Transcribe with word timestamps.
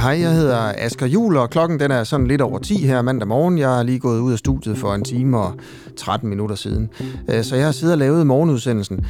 hej, 0.00 0.20
jeg 0.20 0.32
hedder 0.32 0.72
Asger 0.78 1.06
Jul, 1.06 1.36
og 1.36 1.50
klokken 1.50 1.80
den 1.80 1.90
er 1.90 2.04
sådan 2.04 2.26
lidt 2.26 2.40
over 2.40 2.58
10 2.58 2.86
her 2.86 3.02
mandag 3.02 3.28
morgen. 3.28 3.58
Jeg 3.58 3.78
er 3.78 3.82
lige 3.82 3.98
gået 3.98 4.20
ud 4.20 4.32
af 4.32 4.38
studiet 4.38 4.78
for 4.78 4.94
en 4.94 5.04
time 5.04 5.38
og 5.38 5.54
13 5.96 6.28
minutter 6.28 6.56
siden. 6.56 6.90
Øh, 7.28 7.44
så 7.44 7.56
jeg 7.56 7.64
har 7.64 7.72
siddet 7.72 7.92
og 7.92 7.98
lavet 7.98 8.26
morgenudsendelsen. 8.26 9.06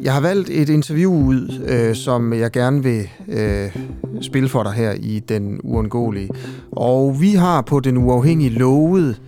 Jeg 0.00 0.14
har 0.14 0.20
valgt 0.20 0.50
et 0.50 0.68
interview 0.68 1.12
ud, 1.12 1.64
øh, 1.66 1.94
som 1.94 2.32
jeg 2.32 2.50
gerne 2.50 2.82
vil 2.82 3.08
øh, 3.28 3.76
spille 4.20 4.48
for 4.48 4.62
dig 4.62 4.72
her 4.72 4.92
i 4.92 5.18
Den 5.28 5.60
Uundgåelige. 5.64 6.30
Og 6.72 7.20
vi 7.20 7.30
har 7.30 7.60
på 7.60 7.80
Den 7.80 7.96
Uafhængige 7.96 8.50
lovet 8.50 9.20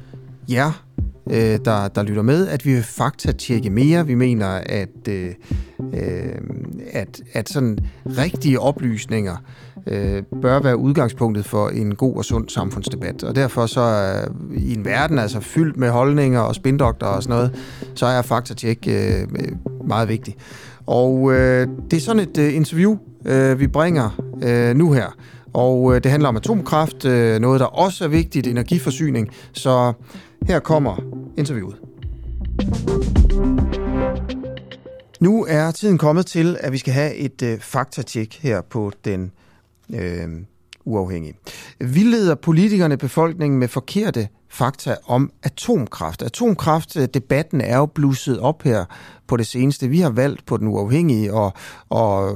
jer, 0.50 0.82
øh, 1.30 1.58
der, 1.64 1.88
der 1.88 2.02
lytter 2.02 2.22
med, 2.22 2.48
at 2.48 2.66
vi 2.66 2.74
vil 2.74 2.82
fakta-tjekke 2.82 3.70
mere. 3.70 4.06
Vi 4.06 4.14
mener, 4.14 4.48
at, 4.48 5.08
øh, 5.08 5.30
øh, 5.94 6.32
at, 6.92 7.20
at 7.32 7.48
sådan 7.48 7.78
rigtige 8.06 8.60
oplysninger 8.60 9.36
øh, 9.86 10.22
bør 10.42 10.60
være 10.60 10.76
udgangspunktet 10.76 11.44
for 11.44 11.68
en 11.68 11.94
god 11.94 12.16
og 12.16 12.24
sund 12.24 12.48
samfundsdebat. 12.48 13.24
Og 13.24 13.36
derfor 13.36 13.66
så 13.66 13.80
er 13.80 14.28
i 14.56 14.74
en 14.74 14.84
verden 14.84 15.18
altså 15.18 15.40
fyldt 15.40 15.76
med 15.76 15.90
holdninger 15.90 16.40
og 16.40 16.54
spindokter 16.54 17.06
og 17.06 17.22
sådan 17.22 17.36
noget, 17.36 17.54
så 17.94 18.06
er 18.06 18.22
fakta-tjek 18.22 18.88
øh, 18.88 19.28
meget 19.86 20.08
vigtigt. 20.08 20.36
Og 20.86 21.32
øh, 21.32 21.68
det 21.90 21.96
er 21.96 22.00
sådan 22.00 22.22
et 22.22 22.38
øh, 22.38 22.54
interview, 22.54 22.96
øh, 23.24 23.60
vi 23.60 23.66
bringer 23.66 24.20
øh, 24.42 24.76
nu 24.76 24.92
her. 24.92 25.16
Og 25.52 25.94
øh, 25.94 26.02
det 26.02 26.10
handler 26.10 26.28
om 26.28 26.36
atomkraft, 26.36 27.04
øh, 27.04 27.40
noget 27.40 27.60
der 27.60 27.66
også 27.66 28.04
er 28.04 28.08
vigtigt, 28.08 28.46
energiforsyning. 28.46 29.28
Så 29.52 29.92
her 30.46 30.58
kommer 30.58 30.96
interviewet. 31.38 31.76
Nu 35.20 35.44
er 35.48 35.70
tiden 35.70 35.98
kommet 35.98 36.26
til, 36.26 36.56
at 36.60 36.72
vi 36.72 36.78
skal 36.78 36.92
have 36.92 37.14
et 37.14 37.42
øh, 37.42 37.60
faktatjek 37.60 38.38
her 38.42 38.60
på 38.60 38.92
den 39.04 39.32
øh, 39.94 40.28
uafhængige. 40.84 41.34
Vi 41.80 42.00
leder 42.00 42.34
politikerne 42.34 42.96
befolkningen 42.96 43.58
med 43.58 43.68
forkerte 43.68 44.28
fakta 44.50 44.96
om 45.06 45.30
atomkraft. 45.42 46.22
Atomkraftdebatten 46.22 47.60
er 47.60 47.76
jo 47.76 47.86
blusset 47.86 48.40
op 48.40 48.62
her 48.62 48.84
på 49.26 49.36
det 49.36 49.46
seneste. 49.46 49.88
Vi 49.88 50.00
har 50.00 50.10
valgt 50.10 50.46
på 50.46 50.56
den 50.56 50.68
uafhængige 50.68 51.32
at, 51.36 51.52
at, 51.90 52.34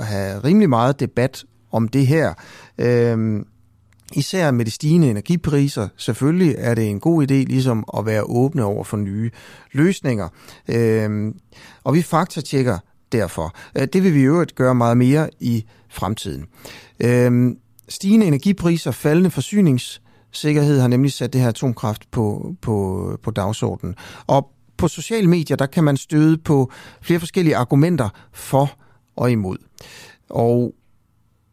at, 0.00 0.06
have 0.06 0.38
rimelig 0.44 0.68
meget 0.68 1.00
debat 1.00 1.44
om 1.72 1.88
det 1.88 2.06
her. 2.06 2.34
Øh, 2.78 3.44
Især 4.14 4.50
med 4.50 4.64
de 4.64 4.70
stigende 4.70 5.10
energipriser, 5.10 5.88
selvfølgelig 5.96 6.54
er 6.58 6.74
det 6.74 6.88
en 6.88 7.00
god 7.00 7.22
idé 7.22 7.34
ligesom 7.34 7.84
at 7.98 8.06
være 8.06 8.22
åbne 8.22 8.64
over 8.64 8.84
for 8.84 8.96
nye 8.96 9.30
løsninger. 9.72 10.28
Øhm, 10.68 11.34
og 11.84 11.94
vi 11.94 12.02
faktatjekker 12.02 12.78
derfor. 13.12 13.54
Øh, 13.78 13.88
det 13.92 14.02
vil 14.02 14.14
vi 14.14 14.20
i 14.20 14.24
øvrigt 14.24 14.54
gøre 14.54 14.74
meget 14.74 14.96
mere 14.96 15.30
i 15.40 15.64
fremtiden. 15.90 16.46
Øhm, 17.00 17.56
stigende 17.88 18.26
energipriser, 18.26 18.90
faldende 18.90 19.30
forsyningssikkerhed 19.30 20.80
har 20.80 20.88
nemlig 20.88 21.12
sat 21.12 21.32
det 21.32 21.40
her 21.40 21.48
atomkraft 21.48 22.10
på, 22.10 22.54
på, 22.60 23.18
på 23.22 23.30
dagsordenen. 23.30 23.94
Og 24.26 24.50
på 24.76 24.88
sociale 24.88 25.28
medier, 25.28 25.56
der 25.56 25.66
kan 25.66 25.84
man 25.84 25.96
støde 25.96 26.38
på 26.38 26.70
flere 27.02 27.18
forskellige 27.18 27.56
argumenter 27.56 28.08
for 28.32 28.70
og 29.16 29.30
imod. 29.30 29.56
Og 30.30 30.74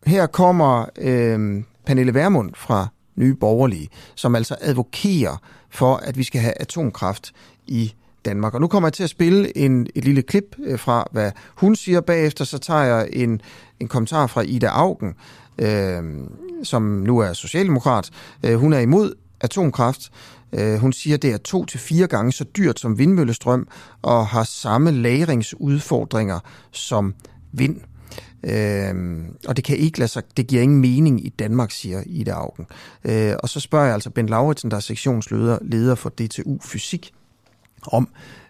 her 0.06 0.26
kommer 0.26 0.86
øh, 0.98 1.64
Pernille 1.90 2.14
Vermund 2.14 2.52
fra 2.56 2.88
Nye 3.16 3.36
Borgerlige, 3.36 3.90
som 4.16 4.36
altså 4.36 4.56
advokerer 4.62 5.38
for, 5.70 5.96
at 5.96 6.18
vi 6.18 6.24
skal 6.24 6.42
have 6.42 6.54
atomkraft 6.62 7.32
i 7.68 7.94
Danmark. 8.26 8.54
Og 8.54 8.62
nu 8.62 8.68
kommer 8.68 8.88
jeg 8.88 8.94
til 8.94 9.04
at 9.04 9.10
spille 9.10 9.58
en, 9.58 9.88
et 9.96 10.06
lille 10.06 10.22
klip 10.22 10.56
øh, 10.64 10.80
fra, 10.80 11.08
hvad 11.12 11.32
hun 11.56 11.76
siger. 11.76 12.02
Bagefter 12.02 12.46
så 12.46 12.58
tager 12.58 12.84
jeg 12.84 13.10
en, 13.14 13.42
en 13.80 13.88
kommentar 13.88 14.28
fra 14.28 14.42
Ida 14.42 14.68
Augen, 14.68 15.14
øh, 15.60 16.04
som 16.64 16.82
nu 16.82 17.20
er 17.20 17.34
socialdemokrat. 17.34 18.10
Øh, 18.46 18.56
hun 18.56 18.74
er 18.74 18.80
imod 18.80 19.14
atomkraft. 19.42 20.12
Øh, 20.54 20.76
hun 20.76 20.94
siger, 20.94 21.16
at 21.16 21.22
det 21.22 21.34
er 21.34 21.38
to 21.38 21.66
til 21.66 21.80
fire 21.80 22.08
gange 22.08 22.32
så 22.32 22.44
dyrt 22.44 22.80
som 22.80 22.98
vindmøllestrøm, 22.98 23.68
og 24.02 24.28
har 24.28 24.44
samme 24.44 24.92
lagringsudfordringer 24.92 26.40
som 26.72 27.14
vind. 27.52 27.82
Øh, 28.44 29.20
og 29.48 29.56
det 29.56 29.64
kan 29.64 29.78
ikke 29.78 30.00
lade 30.00 30.08
sig, 30.08 30.24
det 30.38 30.48
giver 30.48 30.62
ingen 30.62 30.82
mening 30.82 31.26
i 31.26 31.30
Danmark, 31.30 31.72
siger 31.72 32.04
Ida 32.06 32.32
Augen. 32.32 32.66
Øh, 33.04 33.34
og 33.44 33.50
så 33.50 33.60
spørger 33.60 33.86
jeg 33.86 33.94
altså 33.94 34.10
Ben 34.10 34.30
Lauritsen, 34.30 34.72
der 34.72 34.78
er 34.78 34.82
sektionsleder 34.82 35.58
leder 35.62 35.96
for 35.96 36.10
DTU 36.10 36.58
Fysik, 36.62 37.14
om 37.88 38.08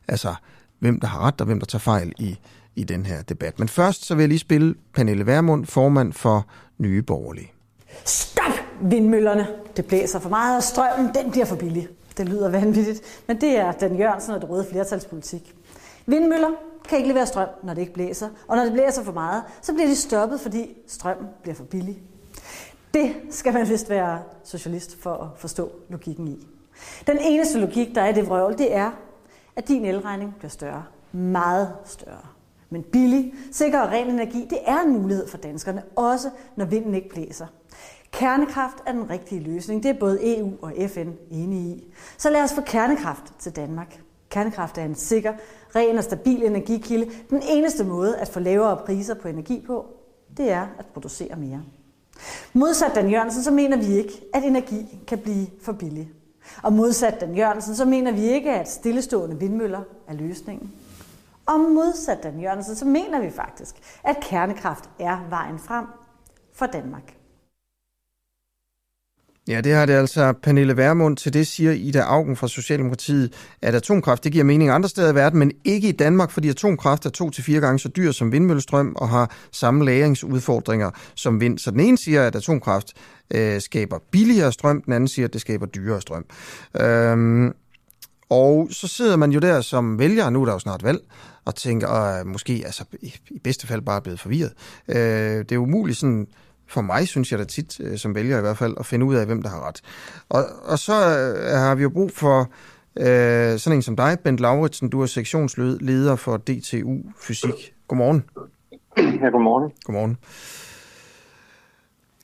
altså, 0.08 0.36
hvem 0.80 1.00
der 1.00 1.08
har 1.08 1.19
ret 1.19 1.42
og 1.42 1.46
hvem 1.46 1.59
der 1.59 1.66
tager 1.66 1.80
fejl 1.80 2.14
i, 2.19 2.40
i 2.75 2.84
den 2.84 3.06
her 3.06 3.22
debat. 3.22 3.59
Men 3.59 3.68
først 3.68 4.06
så 4.06 4.16
vil 4.16 4.22
jeg 4.22 4.30
lige 4.30 4.40
spille 4.40 4.75
Pernille 4.94 5.25
Vermund, 5.25 5.66
formand 5.66 6.14
for 6.14 6.48
Nye 6.78 7.02
Borgerlige. 7.02 7.52
Stop 8.06 8.53
vindmøllerne! 8.81 9.48
Det 9.78 9.86
blæser 9.86 10.19
for 10.19 10.30
meget, 10.30 10.58
og 10.58 10.64
strømmen 10.64 11.14
den 11.16 11.31
bliver 11.31 11.46
for 11.46 11.56
billig. 11.56 11.88
Det 12.18 12.30
lyder 12.30 12.50
vanvittigt, 12.50 13.02
men 13.28 13.42
det 13.42 13.58
er 13.58 13.72
den 13.72 13.98
Jørgensen 13.98 14.34
og 14.34 14.42
det 14.42 14.50
røde 14.50 14.66
flertalspolitik. 14.72 15.56
Vindmøller 16.09 16.50
kan 16.88 16.97
ikke 16.97 17.08
levere 17.09 17.25
strøm, 17.25 17.47
når 17.64 17.74
det 17.74 17.81
ikke 17.81 17.94
blæser. 17.94 18.30
Og 18.47 18.58
når 18.58 18.64
det 18.64 18.74
blæser 18.74 19.03
for 19.03 19.12
meget, 19.12 19.44
så 19.62 19.74
bliver 19.74 19.88
de 19.88 19.96
stoppet, 19.96 20.40
fordi 20.40 20.78
strømmen 20.88 21.28
bliver 21.42 21.56
for 21.56 21.64
billig. 21.64 22.02
Det 22.94 23.16
skal 23.30 23.53
man 23.53 23.70
vist 23.70 23.90
være 23.90 24.19
socialist 24.44 25.02
for 25.02 25.14
at 25.14 25.28
forstå 25.38 25.72
logikken 25.90 26.28
i. 26.28 26.48
Den 27.08 27.18
eneste 27.22 27.59
logik, 27.59 27.96
der 27.96 28.02
er 28.02 28.08
i 28.08 28.14
det 28.14 28.28
vrøvl, 28.28 28.58
det 28.58 28.75
er, 28.75 28.92
at 29.56 29.68
din 29.68 29.86
elregning 29.86 30.36
bliver 30.38 30.50
større. 30.50 30.84
Meget 31.12 31.75
større. 31.86 32.25
Men 32.69 32.84
billig, 32.84 33.34
sikker 33.52 33.80
og 33.80 33.90
ren 33.90 34.09
energi, 34.09 34.48
det 34.50 34.58
er 34.66 34.80
en 34.80 35.02
mulighed 35.02 35.28
for 35.28 35.38
danskerne, 35.38 35.84
også 35.96 36.30
når 36.56 36.66
vinden 36.66 36.96
ikke 36.96 37.09
blæser. 37.09 37.46
Kernekraft 38.12 38.78
er 38.86 38.92
den 38.92 39.09
rigtige 39.09 39.42
løsning. 39.42 39.84
Det 39.84 39.90
er 39.90 40.00
både 40.00 40.40
EU 40.40 40.52
og 40.62 40.74
FN 40.88 41.09
enige 41.31 41.75
i. 41.75 41.94
Så 42.18 42.30
lad 42.30 42.44
os 42.44 42.53
få 42.53 42.62
kernekraft 42.62 43.34
til 43.40 43.56
Danmark. 43.56 44.00
Kernekraft 44.30 44.78
er 44.78 44.86
en 44.86 44.96
sikker, 44.96 45.34
ren 45.76 45.98
og 45.98 46.04
stabil 46.04 46.44
energikilde. 46.44 47.12
Den 47.30 47.42
eneste 47.50 47.84
måde 47.84 48.18
at 48.18 48.28
få 48.28 48.40
lavere 48.40 48.78
priser 48.86 49.14
på 49.14 49.28
energi 49.28 49.64
på, 49.68 49.86
det 50.38 50.52
er 50.52 50.68
at 50.80 50.86
producere 50.86 51.36
mere. 51.36 51.62
Modsat 52.54 52.92
Dan 52.96 53.10
Jørgensen, 53.10 53.44
så 53.44 53.52
mener 53.52 53.78
vi 53.78 53.98
ikke, 53.98 54.24
at 54.34 54.44
energi 54.44 55.00
kan 55.08 55.18
blive 55.18 55.48
for 55.62 55.72
billig. 55.72 56.12
Og 56.64 56.74
modsat 56.74 57.22
Dan 57.22 57.36
Jørgensen, 57.36 57.76
så 57.76 57.86
mener 57.86 58.12
vi 58.12 58.22
ikke, 58.22 58.52
at 58.52 58.70
stillestående 58.70 59.40
vindmøller 59.40 59.82
er 60.08 60.14
løsningen. 60.14 60.72
Og 61.46 61.60
modsat 61.60 62.24
Dan 62.24 62.40
Jørgensen, 62.40 62.76
så 62.76 62.86
mener 62.86 63.20
vi 63.20 63.30
faktisk, 63.30 63.76
at 64.04 64.18
kernekraft 64.22 64.90
er 65.00 65.20
vejen 65.30 65.60
frem 65.60 65.86
for 66.54 66.66
Danmark. 66.66 67.19
Ja, 69.50 69.62
det 69.62 69.74
har 69.74 69.86
det 69.86 69.94
altså 69.94 70.34
Pernille 70.44 70.78
Vermund. 70.78 71.18
Til 71.18 71.34
det 71.34 71.48
siger 71.48 71.72
Ida 71.72 72.00
Augen 72.00 72.36
fra 72.36 72.48
Socialdemokratiet, 72.48 73.34
at 73.62 73.76
atomkraft 73.76 74.24
det 74.24 74.32
giver 74.32 74.44
mening 74.44 74.70
andre 74.70 74.90
steder 74.90 75.12
i 75.12 75.16
verden, 75.16 75.40
men 75.40 75.52
ikke 75.66 75.90
i 75.90 75.92
Danmark, 75.92 76.32
fordi 76.32 76.50
atomkraft 76.50 77.06
er 77.06 77.10
to 77.10 77.30
til 77.30 77.44
fire 77.44 77.62
gange 77.62 77.80
så 77.80 77.90
dyr 77.90 78.12
som 78.12 78.32
vindmøllestrøm 78.32 78.96
og 78.96 79.10
har 79.10 79.36
samme 79.52 79.86
lagringsudfordringer 79.86 80.92
som 81.16 81.42
vind. 81.42 81.58
Så 81.58 81.72
den 81.72 81.80
ene 81.80 81.98
siger, 81.98 82.28
at 82.28 82.36
atomkraft 82.36 82.94
øh, 83.34 83.62
skaber 83.62 83.98
billigere 84.12 84.52
strøm, 84.52 84.82
den 84.82 84.94
anden 84.94 85.08
siger, 85.08 85.28
at 85.28 85.34
det 85.34 85.42
skaber 85.42 85.66
dyrere 85.66 86.02
strøm. 86.02 86.26
Øhm, 86.81 87.54
og 88.30 88.68
så 88.72 88.88
sidder 88.88 89.16
man 89.16 89.31
jo 89.31 89.40
der 89.40 89.62
som 89.62 90.00
vælger, 90.00 90.30
nu 90.30 90.42
er 90.42 90.46
der 90.46 90.54
jo 90.54 90.60
snart 90.60 90.84
valg, 90.84 91.00
og 91.46 91.56
tænker, 91.56 91.88
og 91.88 92.28
måske 92.28 92.62
altså, 92.66 92.84
i, 93.02 93.14
bedste 93.44 93.68
fald 93.68 93.81
bare 93.81 94.02
blevet 94.02 94.20
forvirret. 94.20 94.52
Øh, 94.88 94.98
det 94.98 95.52
er 95.52 95.58
umuligt 95.58 95.98
sådan 95.98 96.28
for 96.69 96.81
mig, 96.81 97.07
synes 97.07 97.31
jeg 97.31 97.40
da 97.40 97.44
tit, 97.44 97.80
øh, 97.80 97.97
som 97.97 98.16
vælger 98.16 98.38
i 98.38 98.41
hvert 98.41 98.57
fald, 98.57 98.74
at 98.80 98.85
finde 98.85 99.06
ud 99.06 99.16
af, 99.16 99.25
hvem 99.25 99.41
der 99.41 99.50
har 99.50 99.68
ret. 99.68 99.81
Og, 100.30 100.46
og 100.63 100.80
så 100.80 100.94
øh, 100.94 101.52
har 101.52 101.75
vi 101.75 101.84
jo 101.84 101.90
brug 101.90 102.12
for 102.12 102.52
øh, 103.00 103.59
sådan 103.59 103.78
en 103.78 103.81
som 103.81 103.96
dig, 103.96 104.18
Bent 104.24 104.40
Lauritsen. 104.40 104.90
Du 104.90 105.02
er 105.02 105.06
sektionsleder 105.06 106.16
for 106.16 106.38
DTU 106.38 106.98
Fysik. 107.21 107.74
Godmorgen. 107.88 108.24
Ja, 108.98 109.30
godmorgen. 109.30 109.71
Godmorgen. 109.83 110.18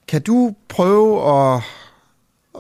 Kan 0.08 0.22
du 0.22 0.56
prøve 0.70 1.30
at, 1.30 1.62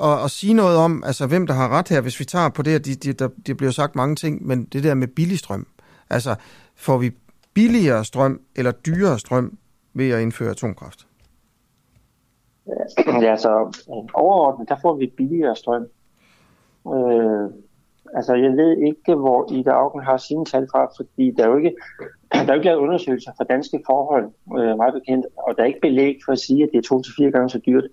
at, 0.04 0.24
at 0.24 0.32
sige 0.32 0.54
noget 0.54 0.78
om, 0.78 1.04
altså 1.06 1.28
hvem 1.28 1.48
der 1.48 1.54
har 1.54 1.70
ret 1.70 1.90
her, 1.90 2.02
hvis 2.02 2.20
vi 2.20 2.26
tager 2.26 2.50
på 2.50 2.62
det, 2.62 2.76
at 2.76 2.86
de, 2.86 2.96
de, 2.96 3.14
der, 3.14 3.30
de 3.48 3.56
bliver 3.56 3.72
sagt 3.72 3.96
mange 3.96 4.16
ting, 4.16 4.48
men 4.48 4.66
det 4.66 4.84
der 4.84 4.94
med 4.94 5.08
billig 5.08 5.40
strøm. 5.40 5.68
Altså, 6.10 6.36
får 6.76 6.98
vi 6.98 7.12
billigere 7.54 8.06
strøm 8.06 8.40
eller 8.56 8.72
dyrere 8.72 9.20
strøm 9.20 9.58
ved 9.94 10.10
at 10.10 10.22
indføre 10.22 10.50
atomkraft? 10.50 11.08
Ja, 13.24 13.32
altså 13.32 13.50
overordnet, 14.14 14.70
der 14.70 14.76
får 14.82 14.94
vi 14.94 15.14
billigere 15.18 15.56
strøm. 15.56 15.88
Øh, 16.94 17.50
altså 18.14 18.36
jeg 18.36 18.52
ved 18.52 18.78
ikke, 18.78 19.16
hvor 19.16 19.54
Ida 19.54 19.70
Augen 19.70 20.04
har 20.04 20.18
sine 20.18 20.46
tal 20.46 20.68
fra, 20.72 20.92
fordi 20.98 21.32
der 21.32 21.44
er 21.44 21.50
jo 21.50 21.58
ikke, 21.58 21.76
der 22.32 22.40
er 22.40 22.46
jo 22.48 22.54
ikke 22.54 22.66
lavet 22.66 22.80
undersøgelser 22.80 23.32
for 23.38 23.44
danske 23.44 23.80
forhold, 23.86 24.26
øh, 24.60 24.78
meget 24.78 24.94
bekendt, 24.94 25.26
og 25.38 25.54
der 25.56 25.64
er 25.64 25.68
ikke 25.68 25.82
belæg 25.82 26.16
for 26.26 26.32
at 26.32 26.40
sige, 26.40 26.64
at 26.64 26.70
det 26.72 26.78
er 26.78 26.90
to 26.90 27.02
til 27.02 27.14
fire 27.18 27.32
gange 27.32 27.50
så 27.50 27.60
dyrt. 27.66 27.84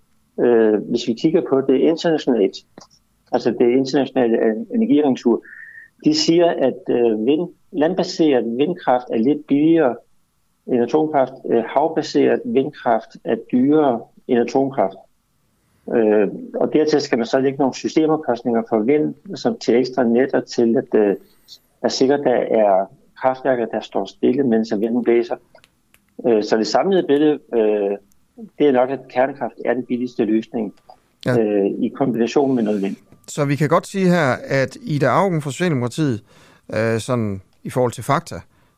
Øh, 0.40 0.74
hvis 0.90 1.08
vi 1.08 1.12
kigger 1.12 1.42
på 1.48 1.60
det 1.60 1.78
internationalt, 1.78 2.56
altså 3.32 3.50
det 3.50 3.68
internationale 3.70 4.38
energiagentur, 4.74 5.42
de 6.04 6.14
siger, 6.14 6.50
at 6.50 6.82
øh, 6.88 7.26
vind, 7.26 7.48
landbaseret 7.72 8.44
vindkraft 8.56 9.06
er 9.10 9.18
lidt 9.18 9.46
billigere 9.46 9.96
end 10.66 10.82
atomkraft. 10.82 11.32
Øh, 11.50 11.64
havbaseret 11.64 12.40
vindkraft 12.44 13.16
er 13.24 13.36
dyrere 13.52 14.00
end 14.32 14.40
atomkraft. 14.40 14.96
Øh, 15.94 16.28
og 16.54 16.72
dertil 16.72 17.00
skal 17.00 17.18
man 17.18 17.26
så 17.26 17.40
lægge 17.40 17.58
nogle 17.58 17.74
systemopkostninger 17.74 18.62
for 18.68 18.78
vind, 18.78 19.14
som 19.36 19.58
til 19.58 19.74
ekstra 19.74 20.04
netter 20.04 20.40
til, 20.40 20.76
at, 20.76 21.00
øh, 21.00 21.16
at 21.82 21.92
sikkert 21.92 22.20
der 22.24 22.36
er 22.36 22.86
kraftværker, 23.20 23.66
der 23.66 23.80
står 23.80 24.04
stille, 24.04 24.42
mens 24.42 24.72
vinden 24.78 25.04
blæser. 25.04 25.36
Øh, 26.28 26.44
så 26.44 26.56
det 26.56 26.66
samlede 26.66 27.06
billede, 27.06 27.38
øh, 27.54 27.96
det 28.58 28.68
er 28.68 28.72
nok, 28.72 28.90
at 28.90 29.00
kernekraft 29.10 29.54
er 29.64 29.74
den 29.74 29.84
billigste 29.86 30.24
løsning 30.24 30.74
ja. 31.26 31.38
øh, 31.38 31.66
i 31.66 31.88
kombination 31.88 32.54
med 32.54 32.62
noget 32.62 32.82
vind. 32.82 32.96
Så 33.28 33.44
vi 33.44 33.56
kan 33.56 33.68
godt 33.68 33.86
sige 33.86 34.08
her, 34.08 34.36
at 34.44 34.76
Ida 34.82 35.06
Augen 35.06 35.42
fra 35.42 35.50
Socialdemokratiet, 35.50 36.22
øh, 36.74 37.00
sådan 37.00 37.42
i 37.62 37.70
forhold 37.70 37.92
til 37.92 38.04
fakta, 38.04 38.34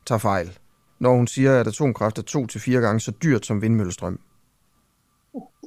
tager 0.06 0.18
fejl, 0.18 0.58
når 0.98 1.14
hun 1.16 1.26
siger, 1.26 1.60
at 1.60 1.66
atomkraft 1.66 2.18
er 2.18 2.22
to 2.22 2.46
til 2.46 2.60
fire 2.60 2.80
gange 2.80 3.00
så 3.00 3.12
dyrt 3.22 3.46
som 3.46 3.62
vindmøllestrøm. 3.62 4.18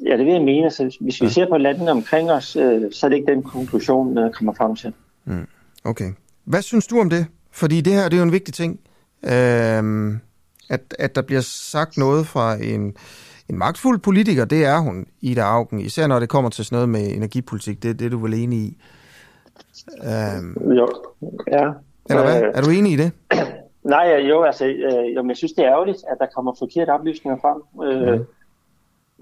Ja, 0.05 0.17
det 0.17 0.25
vil 0.25 0.33
jeg 0.33 0.41
mene. 0.41 0.71
Så 0.71 0.97
hvis 1.01 1.21
vi 1.21 1.25
ja. 1.25 1.31
ser 1.31 1.49
på 1.49 1.57
landene 1.57 1.91
omkring 1.91 2.31
os, 2.31 2.55
øh, 2.55 2.81
så 2.91 3.05
er 3.05 3.09
det 3.09 3.17
ikke 3.17 3.31
den 3.31 3.43
konklusion, 3.43 4.15
der 4.15 4.31
kommer 4.31 4.53
frem 4.53 4.75
til. 4.75 4.93
Mm. 5.25 5.47
Okay. 5.83 6.11
Hvad 6.45 6.61
synes 6.61 6.87
du 6.87 6.99
om 6.99 7.09
det? 7.09 7.25
Fordi 7.51 7.81
det 7.81 7.93
her 7.93 8.03
det 8.03 8.13
er 8.13 8.17
jo 8.17 8.23
en 8.23 8.31
vigtig 8.31 8.53
ting, 8.53 8.79
øh, 9.23 10.13
at, 10.69 10.95
at 10.99 11.15
der 11.15 11.21
bliver 11.21 11.41
sagt 11.41 11.97
noget 11.97 12.27
fra 12.27 12.55
en, 12.55 12.95
en 13.49 13.57
magtfuld 13.57 13.99
politiker, 13.99 14.45
det 14.45 14.65
er 14.65 14.79
hun, 14.79 15.07
Ida 15.21 15.41
Augen, 15.41 15.79
især 15.79 16.07
når 16.07 16.19
det 16.19 16.29
kommer 16.29 16.49
til 16.49 16.65
sådan 16.65 16.75
noget 16.75 16.89
med 16.89 17.15
energipolitik, 17.15 17.83
det, 17.83 17.99
det 17.99 18.05
er 18.05 18.09
du 18.09 18.17
vel 18.17 18.33
enig 18.33 18.59
i? 18.59 18.77
Øh, 20.03 20.75
jo, 20.77 20.87
ja. 21.51 21.71
Eller 22.09 22.23
hvad? 22.23 22.43
Øh, 22.43 22.51
er 22.53 22.61
du 22.61 22.69
enig 22.69 22.91
i 22.91 22.95
det? 22.95 23.11
Nej, 23.83 24.15
jo, 24.29 24.43
altså, 24.43 24.65
øh, 24.65 25.15
jo, 25.15 25.21
men 25.21 25.29
jeg 25.29 25.37
synes, 25.37 25.53
det 25.53 25.65
er 25.65 25.71
ærgerligt, 25.71 25.97
at 26.11 26.17
der 26.19 26.25
kommer 26.35 26.55
forkerte 26.59 26.89
oplysninger 26.89 27.39
frem. 27.41 27.87
Øh, 27.87 28.19
mm. 28.19 28.25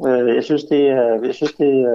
Øh, 0.07 0.35
jeg 0.35 0.43
synes, 0.43 0.63
det, 0.63 0.85
jeg 1.23 1.33
synes, 1.33 1.53
det 1.53 1.85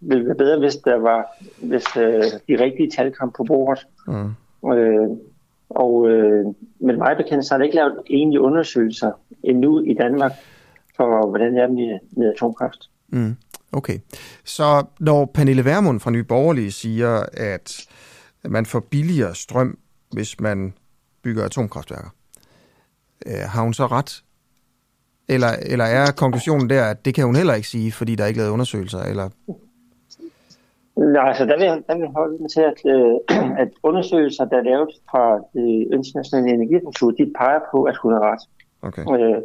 ville 0.00 0.26
være 0.26 0.34
bedre, 0.34 0.58
hvis 0.58 0.76
der 0.76 0.96
var, 0.96 1.26
hvis 1.62 1.84
øh, 1.96 2.22
de 2.48 2.64
rigtige 2.64 2.90
tal 2.90 3.12
kom 3.12 3.32
på 3.36 3.44
bordet. 3.44 3.86
Mm. 4.06 4.70
Øh, 4.72 5.08
og, 5.70 6.08
øh, 6.08 6.44
men 6.80 6.98
mig 6.98 7.16
bekendt, 7.16 7.46
så 7.46 7.54
har 7.54 7.58
der 7.58 7.64
ikke 7.64 7.76
lavet 7.76 7.98
egentlige 8.10 8.40
undersøgelser 8.40 9.12
endnu 9.42 9.80
i 9.80 9.94
Danmark 9.94 10.32
for, 10.96 11.28
hvordan 11.28 11.54
det 11.54 11.62
er 11.62 11.68
med, 11.68 11.98
med 12.16 12.32
atomkraft. 12.34 12.90
Mm. 13.08 13.36
Okay. 13.72 13.98
Så 14.44 14.84
når 15.00 15.30
Pernille 15.34 15.64
Vermund 15.64 16.00
fra 16.00 16.10
Nye 16.10 16.24
Borgerlige 16.24 16.72
siger, 16.72 17.22
at 17.32 17.86
man 18.44 18.66
får 18.66 18.80
billigere 18.80 19.34
strøm, 19.34 19.78
hvis 20.12 20.40
man 20.40 20.74
bygger 21.22 21.44
atomkraftværker, 21.44 22.10
øh, 23.26 23.42
har 23.46 23.62
hun 23.62 23.74
så 23.74 23.86
ret? 23.86 24.22
Eller, 25.34 25.52
eller 25.72 25.84
er 25.84 26.12
konklusionen 26.12 26.70
der, 26.70 26.84
at 26.84 27.04
det 27.04 27.14
kan 27.14 27.24
hun 27.24 27.36
heller 27.36 27.54
ikke 27.54 27.68
sige, 27.68 27.92
fordi 27.92 28.14
der 28.14 28.24
er 28.24 28.28
ikke 28.28 28.40
lavet 28.40 28.52
undersøgelser? 28.52 29.02
Eller? 29.02 29.28
Nej, 30.96 31.28
altså 31.28 31.44
der 31.44 31.58
vil, 31.58 31.66
der 31.88 31.96
vil 31.98 32.08
holde 32.08 32.36
med 32.42 32.48
til, 32.56 32.64
at, 32.72 32.78
øh, 32.94 33.60
at 33.62 33.68
undersøgelser, 33.82 34.44
der 34.44 34.56
er 34.56 34.62
lavet 34.62 34.88
fra 35.10 35.24
det 35.54 35.88
internationale 35.98 36.48
energiagentur, 36.54 37.10
de 37.10 37.32
peger 37.38 37.60
på, 37.72 37.82
at 37.82 37.96
hun 38.02 38.12
har 38.12 38.20
ret. 38.32 38.42
Okay. 38.82 39.02
Øh, 39.02 39.42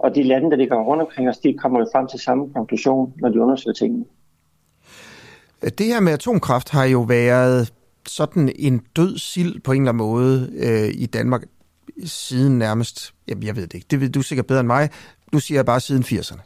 og 0.00 0.14
de 0.14 0.22
lande, 0.22 0.50
der 0.50 0.56
ligger 0.56 0.76
rundt 0.76 1.02
omkring 1.02 1.28
os, 1.28 1.38
de 1.38 1.54
kommer 1.62 1.78
jo 1.78 1.86
frem 1.92 2.06
til 2.06 2.20
samme 2.20 2.52
konklusion, 2.52 3.12
når 3.20 3.28
de 3.28 3.40
undersøger 3.40 3.74
tingene. 3.74 4.04
Det 5.78 5.86
her 5.86 6.00
med 6.00 6.12
atomkraft 6.12 6.70
har 6.70 6.84
jo 6.84 7.00
været 7.00 7.72
sådan 8.06 8.52
en 8.58 8.82
død 8.96 9.18
sild 9.18 9.60
på 9.60 9.72
en 9.72 9.82
eller 9.82 9.92
anden 9.92 10.06
måde 10.06 10.50
øh, 10.56 11.02
i 11.02 11.06
Danmark 11.06 11.42
siden 12.04 12.58
nærmest, 12.58 13.14
jamen 13.28 13.44
jeg 13.46 13.56
ved 13.56 13.62
det 13.62 13.74
ikke, 13.74 13.86
det 13.90 14.00
ved 14.00 14.08
du 14.08 14.22
sikkert 14.22 14.46
bedre 14.46 14.60
end 14.60 14.66
mig, 14.66 14.88
nu 15.32 15.40
siger 15.40 15.58
jeg 15.58 15.66
bare 15.66 15.80
siden 15.80 16.02
80'erne. 16.02 16.40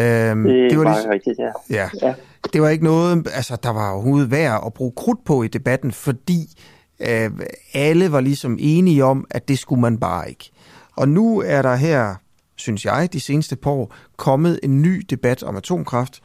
Øhm, 0.00 0.44
det, 0.44 0.70
det 0.70 0.78
var 0.78 0.84
ligesom, 0.84 1.10
rigtigt, 1.10 1.38
ja. 1.38 1.50
ja. 1.70 1.88
ja. 2.02 2.14
Det 2.52 2.62
var 2.62 2.68
ikke 2.68 2.84
noget, 2.84 3.28
altså 3.34 3.56
der 3.62 3.70
var 3.70 3.90
overhovedet 3.90 4.30
værd 4.30 4.62
at 4.66 4.74
bruge 4.74 4.92
krudt 4.96 5.24
på 5.24 5.42
i 5.42 5.48
debatten, 5.48 5.92
fordi 5.92 6.60
øh, 7.00 7.30
alle 7.74 8.12
var 8.12 8.20
ligesom 8.20 8.56
enige 8.60 9.04
om, 9.04 9.26
at 9.30 9.48
det 9.48 9.58
skulle 9.58 9.80
man 9.80 9.98
bare 9.98 10.28
ikke. 10.28 10.50
Og 10.96 11.08
nu 11.08 11.40
er 11.40 11.62
der 11.62 11.74
her, 11.74 12.14
synes 12.56 12.84
jeg, 12.84 13.08
de 13.12 13.20
seneste 13.20 13.56
par 13.56 13.70
år, 13.70 13.94
kommet 14.16 14.60
en 14.62 14.82
ny 14.82 15.06
debat 15.10 15.42
om 15.42 15.56
atomkraft. 15.56 16.22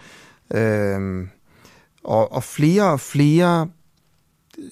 Øh, 0.54 1.28
og, 2.04 2.32
og 2.32 2.44
flere 2.44 2.92
og 2.92 3.00
flere 3.00 3.68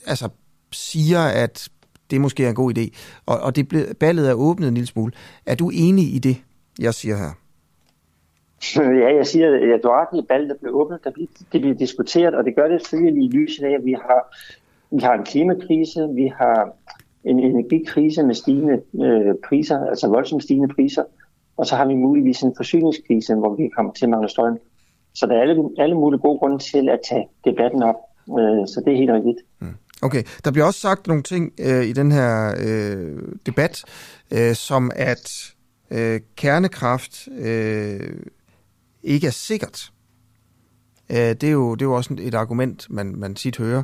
altså, 0.06 0.30
siger, 0.72 1.22
at 1.22 1.70
det 2.12 2.22
måske 2.22 2.46
er 2.46 2.50
en 2.50 2.56
god 2.56 2.78
idé. 2.78 2.90
Og, 3.26 3.40
og 3.40 3.56
det 3.56 3.68
ble, 3.68 3.94
ballet 4.00 4.30
er 4.30 4.34
åbnet 4.34 4.68
en 4.68 4.74
lille 4.74 4.88
smule. 4.88 5.12
Er 5.46 5.56
du 5.56 5.70
enig 5.74 6.16
i 6.16 6.20
det, 6.20 6.38
jeg 6.80 6.94
siger 6.94 7.18
her? 7.18 7.32
Ja, 9.02 9.16
jeg 9.16 9.28
siger, 9.28 9.76
at 9.76 9.80
du 9.84 9.88
har 9.88 10.02
ret 10.02 10.18
i, 10.18 10.18
at 10.18 10.28
ballet 10.28 10.58
bliver 10.58 10.76
åbnet. 10.76 11.00
Der 11.04 11.12
bliver, 11.12 11.28
det 11.52 11.62
bliver 11.62 11.76
diskuteret, 11.76 12.36
og 12.36 12.44
det 12.44 12.56
gør 12.56 12.68
det 12.68 12.82
selvfølgelig 12.82 13.24
i 13.26 13.32
lyset 13.38 13.64
af, 13.64 13.72
at 13.72 13.86
vi 13.86 13.92
har, 13.92 14.36
vi 14.92 15.02
har 15.02 15.14
en 15.14 15.24
klimakrise, 15.24 16.10
vi 16.16 16.34
har 16.38 16.70
en 17.24 17.40
energikrise 17.40 18.24
med 18.24 18.36
stigende 18.36 18.82
øh, 19.04 19.36
priser, 19.50 19.86
altså 19.86 20.08
voldsomt 20.08 20.44
stigende 20.44 20.74
priser, 20.76 21.04
og 21.58 21.66
så 21.66 21.76
har 21.76 21.86
vi 21.86 21.96
muligvis 21.96 22.42
en 22.42 22.54
forsyningskrise, 22.58 23.36
hvor 23.36 23.56
vi 23.56 23.70
kommer 23.76 23.94
til 23.94 24.06
at 24.06 24.10
mangle 24.10 24.30
strøm. 24.30 24.58
Så 25.14 25.26
der 25.26 25.36
er 25.36 25.42
alle, 25.42 25.70
alle 25.78 25.96
mulige 25.96 26.20
gode 26.20 26.40
grunde 26.40 26.60
til 26.60 26.90
at 26.90 27.00
tage 27.10 27.28
debatten 27.46 27.84
op. 27.84 27.96
Øh, 28.30 28.68
så 28.68 28.82
det 28.86 28.94
er 28.94 28.98
helt 28.98 29.12
rigtigt. 29.12 29.38
Mm. 29.60 29.76
Okay, 30.02 30.24
der 30.46 30.52
bliver 30.52 30.66
også 30.66 30.80
sagt 30.80 31.08
nogle 31.08 31.24
ting 31.24 31.54
øh, 31.60 31.86
i 31.86 31.94
den 31.94 32.12
her 32.12 32.56
øh, 32.68 33.18
debat, 33.46 33.84
øh, 34.34 34.56
som 34.56 34.92
at 34.96 35.54
øh, 35.92 36.22
kernekraft 36.36 37.28
øh, 37.38 38.20
ikke 39.04 39.28
er 39.28 39.32
sikkert. 39.32 39.92
Øh, 41.10 41.18
det, 41.18 41.44
er 41.44 41.52
jo, 41.52 41.76
det 41.76 41.82
er 41.82 41.86
jo 41.86 41.96
også 41.96 42.16
et 42.20 42.34
argument, 42.34 42.88
man, 42.90 43.16
man 43.16 43.36
tit 43.36 43.58
hører. 43.58 43.84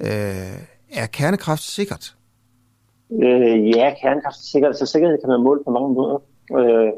Øh, 0.00 0.58
er 0.92 1.06
kernekraft 1.06 1.62
sikkert? 1.62 2.16
Øh, 3.22 3.68
ja, 3.68 3.94
kernekraft 4.02 4.36
er 4.36 4.48
sikkert. 4.52 4.78
Så 4.78 4.86
sikkerhed 4.86 5.18
kan 5.18 5.28
man 5.28 5.40
måle 5.40 5.60
på 5.64 5.70
mange 5.70 5.94
måder. 5.94 6.22
Øh, 6.58 6.92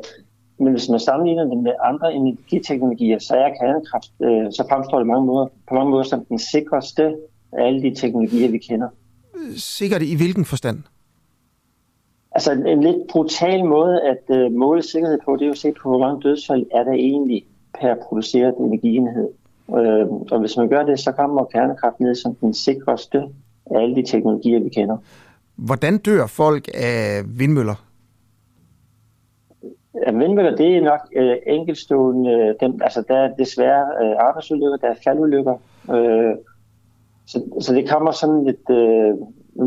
men 0.59 0.73
hvis 0.73 0.89
man 0.89 1.01
sammenligner 1.01 1.45
det 1.45 1.59
med 1.59 1.73
andre 1.85 2.15
energiteknologier, 2.15 3.19
så 3.19 3.35
er 3.35 3.49
kernekraft, 3.61 4.11
øh, 4.23 4.53
så 4.53 4.67
fremstår 4.71 4.99
det 4.99 5.07
mange 5.07 5.27
måder, 5.27 5.47
på 5.69 5.75
mange 5.75 5.91
måder 5.91 6.05
som 6.05 6.25
den 6.25 6.39
sikreste 6.39 7.17
af 7.53 7.67
alle 7.67 7.83
de 7.83 7.95
teknologier, 7.95 8.51
vi 8.51 8.59
kender. 8.59 8.89
Sikkert 9.57 10.03
i 10.03 10.17
hvilken 10.17 10.45
forstand? 10.45 10.79
Altså 12.35 12.53
en, 12.53 12.83
lidt 12.83 12.97
brutal 13.11 13.65
måde 13.65 14.03
at 14.03 14.37
øh, 14.37 14.53
måle 14.53 14.83
sikkerhed 14.83 15.19
på, 15.25 15.33
det 15.37 15.43
er 15.43 15.47
jo 15.47 15.53
at 15.53 15.59
se 15.59 15.73
på, 15.83 15.89
hvor 15.89 15.99
mange 15.99 16.23
dødsfald 16.23 16.67
er 16.73 16.85
der 16.85 16.93
egentlig 16.93 17.47
per 17.81 17.95
produceret 18.09 18.55
energienhed. 18.59 19.29
Øh, 19.71 20.07
og 20.31 20.41
hvis 20.41 20.57
man 20.57 20.69
gør 20.69 20.83
det, 20.83 21.01
så 21.01 21.13
kommer 21.13 21.45
kernekraft 21.45 22.01
ned 22.01 22.15
som 22.15 22.35
den 22.35 22.55
sikreste 22.55 23.23
af 23.67 23.83
alle 23.83 23.97
de 23.97 24.03
teknologier, 24.03 24.61
vi 24.61 24.69
kender. 24.69 24.97
Hvordan 25.57 25.99
dør 25.99 26.27
folk 26.27 26.69
af 26.75 27.23
vindmøller? 27.39 27.85
Ja, 30.07 30.13
vindmøller, 30.13 30.57
det 30.57 30.77
er 30.77 30.81
nok 30.83 31.01
øh, 31.17 31.37
enkeltstående. 31.47 32.57
Dem, 32.61 32.81
altså, 32.83 33.05
der 33.09 33.17
er 33.17 33.35
desværre 33.35 33.87
øh, 34.03 34.17
arbejdsulykker, 34.19 34.77
der 34.77 34.89
er 34.89 34.95
faldulykker. 35.05 35.55
Øh, 35.95 36.35
så, 37.27 37.43
så 37.61 37.75
det 37.75 37.89
kommer 37.89 38.11
sådan 38.11 38.45
lidt, 38.45 38.71
øh, 38.71 39.15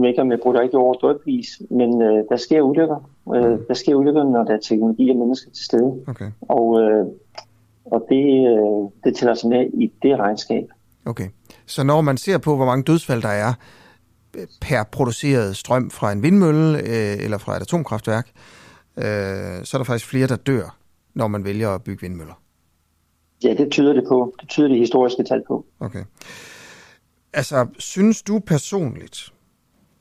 ikke, 0.08 0.27
jeg 0.29 0.39
bruger 0.39 0.56
det 0.56 0.63
rigtig 0.63 0.79
over 0.79 0.94
drøbvis, 0.94 1.62
men 1.70 2.01
øh, 2.01 2.24
der 2.29 2.38
sker 2.38 2.62
ulykker. 2.62 3.10
Øh, 3.36 3.60
der 3.67 3.74
sker 3.74 3.96
ulykker, 3.96 4.24
når 4.24 4.44
der 4.44 4.53
er 4.53 4.60
teknologi 4.60 5.10
og 5.10 5.15
mennesker 5.15 5.51
til 5.51 5.65
stede. 5.65 6.03
Okay. 6.08 6.32
Og, 6.41 6.82
øh, 6.82 7.06
og 7.86 8.06
det, 8.10 8.48
øh, 8.48 8.89
det 9.03 9.15
tæller 9.15 9.34
sig 9.34 9.50
med 9.50 9.70
i 9.74 9.91
det 10.01 10.20
regnskab. 10.20 10.67
Okay. 11.06 11.27
Så 11.65 11.84
når 11.84 12.01
man 12.01 12.17
ser 12.17 12.38
på, 12.38 12.56
hvor 12.56 12.65
mange 12.65 12.84
dødsfald 12.84 13.22
der 13.22 13.29
er 13.29 13.53
øh, 14.38 14.48
per 14.62 14.84
produceret 14.84 15.58
strøm 15.58 15.89
fra 15.89 16.12
en 16.12 16.24
vindmølle 16.24 16.77
øh, 16.79 17.24
eller 17.24 17.38
fra 17.38 17.56
et 17.58 17.62
atomkraftværk, 17.62 18.27
øh, 18.98 19.03
så 19.63 19.72
er 19.74 19.79
der 19.79 19.84
faktisk 19.84 20.10
flere, 20.10 20.27
der 20.27 20.36
dør, 20.36 20.77
når 21.13 21.27
man 21.27 21.44
vælger 21.44 21.70
at 21.70 21.84
bygge 21.84 22.01
vindmøller. 22.01 22.34
Ja, 23.44 23.53
det 23.53 23.72
tyder 23.72 23.94
det 23.94 24.03
på. 24.08 24.36
Det 24.41 24.50
tyder 24.50 24.67
det 24.67 24.77
historiske 24.77 25.24
tal 25.24 25.44
på. 25.48 25.65
Okay. 25.79 26.03
Altså, 27.34 27.67
synes 27.79 28.22
du 28.22 28.39
personligt, 28.39 29.34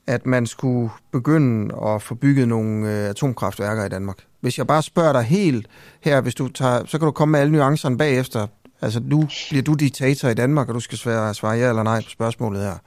at 0.06 0.26
man 0.26 0.46
skulle 0.46 0.90
begynde 1.12 1.74
at 1.86 2.02
få 2.02 2.14
bygget 2.14 2.48
nogle 2.48 2.88
øh, 2.88 3.10
atomkraftværker 3.10 3.84
i 3.84 3.88
Danmark? 3.88 4.16
Hvis 4.40 4.58
jeg 4.58 4.66
bare 4.66 4.82
spørger 4.82 5.12
dig 5.12 5.22
helt 5.22 5.66
her, 6.00 6.20
hvis 6.20 6.34
du 6.34 6.48
tager, 6.48 6.84
så 6.84 6.98
kan 6.98 7.06
du 7.06 7.12
komme 7.12 7.32
med 7.32 7.40
alle 7.40 7.52
nuancerne 7.52 7.98
bagefter. 7.98 8.46
Altså, 8.82 9.00
nu 9.04 9.24
bliver 9.50 9.62
du 9.62 9.74
diktator 9.74 10.28
i 10.28 10.34
Danmark, 10.34 10.68
og 10.68 10.74
du 10.74 10.80
skal 10.80 10.98
svare, 10.98 11.34
svare 11.34 11.56
ja 11.56 11.68
eller 11.68 11.82
nej 11.82 12.00
på 12.02 12.10
spørgsmålet 12.10 12.62
her. 12.62 12.78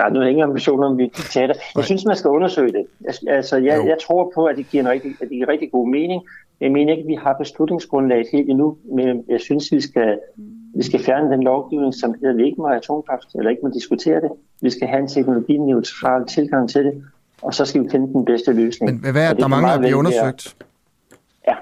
Ja, 0.00 0.08
nu 0.08 0.20
er 0.20 0.26
ingen 0.26 0.44
ambitioner 0.44 0.88
om 0.88 0.98
vi 0.98 1.02
diktator. 1.02 1.54
Jeg 1.76 1.84
synes, 1.84 2.04
man 2.04 2.16
skal 2.16 2.30
undersøge 2.30 2.72
det. 2.72 2.86
Altså, 3.28 3.56
jeg, 3.56 3.86
jeg 3.86 3.96
tror 4.06 4.32
på, 4.34 4.44
at 4.44 4.56
det 4.56 4.66
giver 4.70 4.82
en 4.82 4.90
rigtig, 4.90 5.10
at 5.10 5.28
det 5.28 5.30
giver 5.30 5.48
rigtig 5.48 5.70
god 5.72 5.88
mening. 5.88 6.22
Jeg 6.60 6.72
mener 6.72 6.90
ikke, 6.92 7.02
at 7.02 7.08
vi 7.08 7.14
har 7.14 7.36
beslutningsgrundlaget 7.38 8.26
helt 8.32 8.50
endnu, 8.50 8.76
men 8.96 9.24
jeg 9.28 9.40
synes, 9.40 9.72
vi 9.72 9.80
skal 9.80 10.18
vi 10.74 10.82
skal 10.82 11.00
fjerne 11.00 11.30
den 11.32 11.42
lovgivning, 11.42 11.94
som 11.94 12.14
hedder, 12.14 12.30
at 12.30 12.36
vi 12.36 12.44
ikke 12.44 12.60
må 12.60 12.66
have 12.66 12.76
atomkraft, 12.76 13.34
eller 13.34 13.50
ikke 13.50 13.62
må 13.62 13.70
diskutere 13.74 14.20
det. 14.20 14.30
Vi 14.60 14.70
skal 14.70 14.88
have 14.88 15.00
en 15.00 15.08
teknologineutral 15.08 16.26
tilgang 16.26 16.70
til 16.70 16.84
det, 16.84 17.04
og 17.42 17.54
så 17.54 17.64
skal 17.64 17.84
vi 17.84 17.88
finde 17.90 18.12
den 18.12 18.24
bedste 18.24 18.52
løsning. 18.52 19.02
Men 19.02 19.12
hvad 19.12 19.30
er, 19.30 19.34
der 19.34 19.46
mangler 19.46 19.72
at 19.72 19.80
blive 19.80 19.96
undersøgt? 19.96 20.56
Ja, 21.48 21.54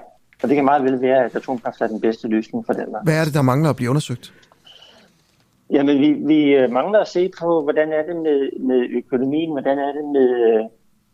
Og 0.43 0.49
det 0.49 0.55
kan 0.55 0.65
meget 0.65 0.83
vel 0.83 1.01
være, 1.01 1.25
at 1.25 1.35
atomkraft 1.35 1.81
er 1.81 1.87
den 1.87 2.01
bedste 2.01 2.27
løsning 2.27 2.65
for 2.65 2.73
Danmark. 2.73 3.03
Hvad 3.03 3.19
er 3.19 3.23
det, 3.23 3.33
der 3.33 3.41
mangler 3.41 3.69
at 3.69 3.75
blive 3.75 3.89
undersøgt? 3.89 4.33
Jamen, 5.71 5.99
vi, 5.99 6.11
vi 6.11 6.55
øh, 6.55 6.71
mangler 6.71 6.99
at 6.99 7.07
se 7.07 7.31
på, 7.39 7.61
hvordan 7.63 7.91
er 7.91 8.03
det 8.07 8.15
med, 8.15 8.59
med 8.59 8.87
økonomien, 8.89 9.51
hvordan 9.51 9.79
er 9.79 9.91
det 9.91 10.05
med, 10.05 10.29
øh, 10.53 10.65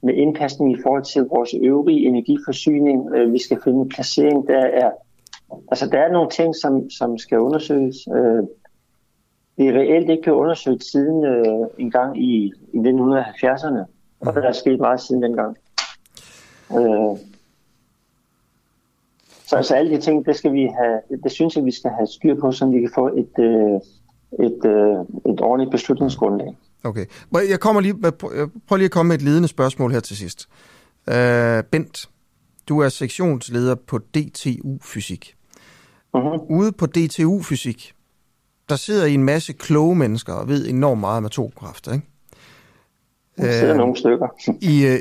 med 0.04 0.14
indpasning 0.14 0.72
i 0.72 0.82
forhold 0.84 1.04
til 1.04 1.22
vores 1.22 1.50
øvrige 1.64 2.08
energiforsyning. 2.08 3.16
Øh, 3.16 3.34
vi 3.34 3.40
skal 3.44 3.58
finde 3.64 3.80
en 3.80 3.90
placering, 3.90 4.48
der 4.48 4.60
er... 4.60 4.92
Altså, 5.72 5.90
der 5.90 6.00
er 6.00 6.12
nogle 6.12 6.30
ting, 6.30 6.56
som, 6.56 6.90
som 6.90 7.18
skal 7.18 7.40
undersøges. 7.40 7.96
Det 9.58 9.68
er 9.68 9.74
reelt 9.74 10.10
ikke 10.10 10.24
blevet 10.24 10.38
undersøgt 10.38 10.84
siden 10.84 11.26
øh, 11.26 11.68
en 11.78 11.92
gang 11.92 12.24
i, 12.24 12.54
i 12.74 12.78
1970'erne, 12.78 13.84
og 14.20 14.36
der 14.36 14.42
er 14.42 14.52
sket 14.52 14.80
meget 14.80 15.02
siden 15.02 15.24
dengang. 15.24 15.58
Øh, 16.72 17.18
så 19.48 19.56
altså 19.56 19.76
alle 19.76 19.96
de 19.96 20.02
ting, 20.02 20.26
det, 20.26 20.36
skal 20.36 20.54
vi 20.54 20.70
have, 20.80 21.20
det 21.24 21.32
synes 21.32 21.56
jeg, 21.56 21.66
vi 21.66 21.72
skal 21.72 21.92
have 21.92 22.08
styr 22.08 22.36
på, 22.40 22.52
så 22.52 22.66
vi 22.66 22.80
kan 22.80 22.92
få 22.96 23.08
et, 23.08 23.40
øh, 23.40 23.76
et, 24.46 24.66
øh, 24.66 25.32
et 25.34 25.42
ordentligt 25.42 25.72
beslutningsgrundlag. 25.72 26.58
Okay. 26.84 27.06
Jeg 27.50 27.60
kommer 27.60 27.82
lige, 27.82 27.96
prøv 28.68 28.78
lige 28.78 28.86
at 28.86 28.92
komme 28.92 29.08
med 29.08 29.16
et 29.16 29.22
ledende 29.22 29.48
spørgsmål 29.48 29.92
her 29.92 30.00
til 30.00 30.18
sidst. 30.18 30.48
Uh, 31.08 31.64
Bent, 31.72 32.10
du 32.70 32.80
er 32.80 32.90
sektionsleder 32.90 33.76
på 33.76 33.98
DTU 33.98 34.78
Fysik. 34.82 35.36
Uh-huh. 36.18 36.46
Ude 36.50 36.72
på 36.72 36.86
DTU 36.86 37.42
Fysik, 37.42 37.94
der 38.70 38.76
sidder 38.76 39.06
I 39.06 39.14
en 39.14 39.24
masse 39.24 39.54
kloge 39.54 39.96
mennesker 39.96 40.34
og 40.34 40.48
ved 40.48 40.68
enormt 40.68 41.00
meget 41.00 41.18
om 41.18 41.26
atomkraft, 41.26 41.88
ikke? 41.88 42.06
Der 43.38 43.52
sidder 43.52 43.74
uh, 43.74 43.78
nogle 43.78 43.98
stykker. 43.98 44.28
I, 44.62 44.86
uh, 44.86 45.00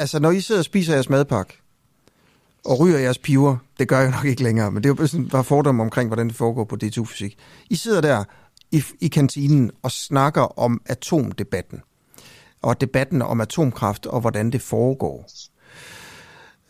altså, 0.00 0.18
når 0.18 0.30
I 0.30 0.40
sidder 0.40 0.60
og 0.60 0.64
spiser 0.64 0.92
jeres 0.92 1.08
madpakke, 1.08 1.58
og 2.64 2.80
ryger 2.80 2.98
jeres 2.98 3.18
piver, 3.18 3.56
det 3.78 3.88
gør 3.88 4.00
jeg 4.00 4.10
nok 4.10 4.24
ikke 4.24 4.42
længere, 4.42 4.70
men 4.70 4.82
det 4.82 4.90
er 4.90 4.94
jo 4.98 5.06
sådan 5.06 5.28
bare 5.28 5.44
fordom 5.44 5.80
omkring, 5.80 6.08
hvordan 6.08 6.28
det 6.28 6.36
foregår 6.36 6.64
på 6.64 6.76
DTU 6.76 7.04
Fysik. 7.04 7.38
I 7.70 7.74
sidder 7.74 8.00
der 8.00 8.24
i, 8.72 8.82
i 9.00 9.08
kantinen 9.08 9.70
og 9.82 9.90
snakker 9.90 10.58
om 10.58 10.80
atomdebatten, 10.86 11.80
og 12.62 12.80
debatten 12.80 13.22
om 13.22 13.40
atomkraft 13.40 14.06
og 14.06 14.20
hvordan 14.20 14.52
det 14.52 14.62
foregår. 14.62 15.26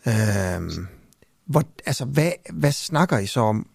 Øhm, 0.07 0.87
hvor, 1.45 1.63
altså, 1.85 2.05
hvad, 2.05 2.31
hvad 2.53 2.71
snakker 2.71 3.17
I 3.17 3.25
så 3.25 3.39
om? 3.39 3.67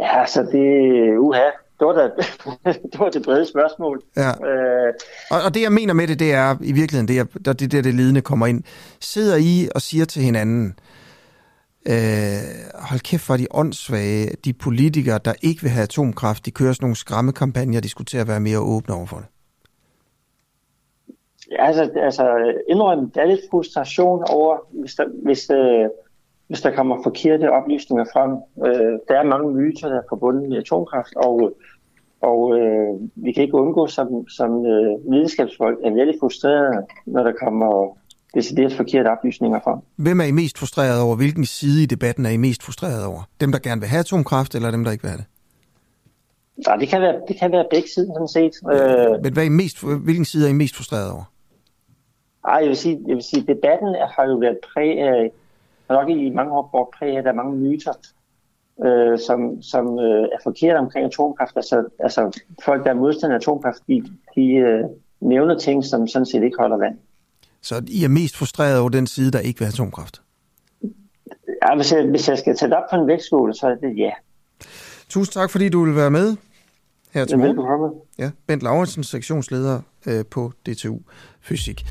Ja, 0.00 0.26
så 0.26 0.42
det, 0.42 1.18
uha, 1.18 1.50
det 1.78 1.86
var, 1.86 1.92
da, 1.92 2.02
det 2.92 3.00
var 3.00 3.10
det 3.10 3.22
brede 3.22 3.46
spørgsmål. 3.46 4.02
Ja. 4.16 4.30
Øh, 4.30 4.94
og, 5.30 5.42
og 5.42 5.54
det 5.54 5.62
jeg 5.62 5.72
mener 5.72 5.94
med 5.94 6.06
det, 6.06 6.18
det 6.18 6.32
er 6.32 6.56
i 6.60 6.72
virkeligheden, 6.72 7.08
det 7.08 7.18
er 7.18 7.24
der, 7.44 7.52
det 7.52 7.72
der 7.72 7.82
det 7.82 7.94
lidende 7.94 8.20
kommer 8.20 8.46
ind. 8.46 8.62
Sidder 9.00 9.36
I 9.36 9.68
og 9.74 9.82
siger 9.82 10.04
til 10.04 10.22
hinanden, 10.22 10.78
øh, 11.88 11.94
hold 12.74 13.00
kæft 13.00 13.22
for 13.22 13.36
de 13.36 13.46
åndssvage, 13.50 14.30
de 14.44 14.52
politikere, 14.52 15.20
der 15.24 15.32
ikke 15.42 15.62
vil 15.62 15.70
have 15.70 15.82
atomkraft, 15.82 16.46
de 16.46 16.50
kører 16.50 16.72
sådan 16.72 16.84
nogle 16.84 16.96
skræmmekampagner, 16.96 17.80
de 17.80 17.88
skulle 17.88 18.06
til 18.06 18.18
at 18.18 18.28
være 18.28 18.40
mere 18.40 18.58
åbne 18.58 18.94
overfor 18.94 19.16
det. 19.16 19.26
Altså, 21.58 21.90
altså 21.96 22.52
indrømme, 22.68 23.10
der 23.14 23.20
er 23.20 23.26
lidt 23.26 23.40
frustration 23.50 24.24
over, 24.30 24.56
hvis 24.70 24.94
der, 24.94 25.04
hvis, 25.24 25.50
øh, 25.50 25.88
hvis 26.46 26.60
der 26.60 26.70
kommer 26.70 27.02
forkerte 27.02 27.52
oplysninger 27.52 28.04
frem. 28.12 28.30
Øh, 28.66 28.98
der 29.08 29.18
er 29.18 29.22
mange 29.24 29.54
myter, 29.54 29.88
der 29.88 29.96
er 29.96 30.08
forbundet 30.08 30.48
med 30.48 30.58
atomkraft, 30.58 31.16
og, 31.16 31.52
og 32.20 32.58
øh, 32.58 32.88
vi 33.14 33.32
kan 33.32 33.42
ikke 33.42 33.54
undgå 33.54 33.86
som, 33.86 34.28
som 34.28 34.66
øh, 34.66 35.12
videnskabsfolk 35.12 35.78
er 35.84 35.90
virkelig 35.90 36.20
frustreret, 36.20 36.84
når 37.06 37.22
der 37.22 37.32
kommer 37.42 37.96
decideret 38.34 38.72
forkerte 38.72 39.08
oplysninger 39.08 39.60
frem. 39.64 39.78
Hvem 39.96 40.20
er 40.20 40.24
I 40.24 40.30
mest 40.30 40.58
frustreret 40.58 41.02
over? 41.02 41.16
Hvilken 41.16 41.44
side 41.44 41.82
i 41.82 41.86
debatten 41.86 42.26
er 42.26 42.30
I 42.30 42.36
mest 42.36 42.62
frustreret 42.62 43.06
over? 43.06 43.28
Dem, 43.40 43.52
der 43.52 43.58
gerne 43.58 43.80
vil 43.80 43.88
have 43.88 44.00
atomkraft, 44.00 44.54
eller 44.54 44.70
dem, 44.70 44.84
der 44.84 44.90
ikke 44.92 45.02
vil 45.02 45.10
have 45.10 45.18
det? 45.18 45.26
Ja, 46.68 46.76
det 46.80 46.88
kan 46.88 47.00
være, 47.00 47.20
det 47.28 47.36
kan 47.40 47.52
være 47.52 47.64
begge 47.70 47.88
sider, 47.88 48.12
sådan 48.14 48.28
set. 48.28 48.52
Øh, 48.72 49.22
Men 49.22 49.32
hvad 49.32 49.42
er 49.42 49.46
I 49.46 49.48
mest, 49.48 49.84
hvilken 50.04 50.24
side 50.24 50.46
er 50.46 50.50
I 50.50 50.52
mest 50.52 50.76
frustreret 50.76 51.12
over? 51.12 51.24
Ej, 52.44 52.54
jeg 52.54 52.68
vil 52.68 52.76
sige, 52.76 53.00
jeg 53.06 53.14
vil 53.14 53.24
sige 53.24 53.42
debatten 53.42 53.94
har 54.16 54.24
jo 54.24 54.36
været 54.36 54.58
præg 54.74 54.98
af, 54.98 55.30
nok 55.88 56.08
i 56.08 56.30
mange 56.30 56.52
år 56.52 56.68
brugt 56.70 56.94
præg 56.98 57.16
af, 57.16 57.22
der 57.22 57.30
er 57.30 57.34
mange 57.34 57.56
myter, 57.56 57.92
øh, 58.84 59.18
som, 59.18 59.62
som 59.62 59.98
øh, 59.98 60.22
er 60.22 60.38
forkert 60.42 60.76
omkring 60.76 61.06
atomkraft. 61.06 61.56
Altså, 61.56 61.84
altså 61.98 62.40
folk, 62.64 62.84
der 62.84 62.90
er 62.90 62.94
modstandere 62.94 63.34
af 63.34 63.40
atomkraft, 63.40 63.78
de, 63.88 64.02
de 64.34 64.52
øh, 64.52 64.84
nævner 65.20 65.58
ting, 65.58 65.84
som 65.84 66.08
sådan 66.08 66.26
set 66.26 66.42
ikke 66.42 66.56
holder 66.58 66.76
vand. 66.76 66.98
Så 67.62 67.82
I 67.88 68.04
er 68.04 68.08
mest 68.08 68.36
frustreret 68.36 68.80
over 68.80 68.88
den 68.88 69.06
side, 69.06 69.30
der 69.32 69.38
ikke 69.38 69.58
vil 69.58 69.66
have 69.66 69.72
atomkraft? 69.72 70.22
Ja, 71.62 71.76
hvis 71.76 71.92
jeg, 71.92 72.06
hvis 72.06 72.28
jeg 72.28 72.38
skal 72.38 72.56
tage 72.56 72.70
det 72.70 72.76
op 72.76 72.90
på 72.90 72.96
en 72.96 73.06
vægtskål, 73.06 73.54
så 73.54 73.66
er 73.66 73.74
det 73.74 73.96
ja. 73.98 74.10
Tusind 75.08 75.32
tak, 75.32 75.50
fordi 75.50 75.68
du 75.68 75.84
vil 75.84 75.96
være 75.96 76.10
med 76.10 76.36
her 77.12 77.24
til 77.24 77.38
morgen. 77.38 77.56
Velkommen. 77.56 77.90
Ja, 78.18 78.30
Bent 78.46 78.62
Lauritsen, 78.62 79.04
sektionsleder 79.04 79.80
øh, 80.06 80.24
på 80.30 80.52
DTU 80.66 80.98
Fysik. 81.40 81.86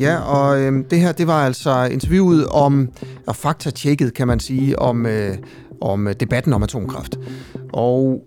Ja, 0.00 0.18
og 0.20 0.60
øh, 0.60 0.84
det 0.90 1.00
her, 1.00 1.12
det 1.12 1.26
var 1.26 1.46
altså 1.46 1.84
interviewet 1.84 2.46
om, 2.46 2.88
og 3.26 3.36
faktatjekket, 3.36 4.14
kan 4.14 4.26
man 4.26 4.40
sige, 4.40 4.78
om, 4.78 5.06
øh, 5.06 5.36
om 5.80 6.08
debatten 6.20 6.52
om 6.52 6.62
atomkraft. 6.62 7.18
Og 7.72 8.24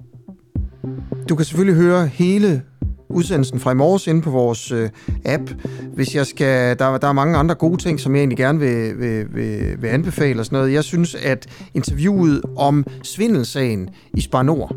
du 1.30 1.36
kan 1.36 1.46
selvfølgelig 1.46 1.84
høre 1.84 2.08
hele 2.08 2.64
udsendelsen 3.12 3.60
fra 3.60 3.72
i 3.72 3.76
morges 3.76 4.08
inde 4.08 4.22
på 4.22 4.30
vores 4.30 4.72
øh, 4.72 4.90
app. 5.26 5.52
Hvis 5.94 6.16
jeg 6.16 6.26
skal, 6.26 6.80
der, 6.80 6.98
der 6.98 7.08
er 7.08 7.14
mange 7.14 7.38
andre 7.38 7.56
gode 7.56 7.78
ting, 7.78 8.00
som 8.00 8.16
jeg 8.16 8.20
egentlig 8.20 8.38
gerne 8.38 8.60
vil, 8.60 9.00
vil, 9.00 9.26
vil, 9.34 9.82
vil 9.82 9.88
anbefale 9.88 10.40
og 10.40 10.46
sådan 10.46 10.60
noget. 10.60 10.74
Jeg 10.74 10.84
synes, 10.84 11.16
at 11.16 11.48
interviewet 11.74 12.42
om 12.58 12.86
svindelsagen 13.04 13.90
i 14.14 14.22
Spar 14.22 14.44
Nord 14.44 14.76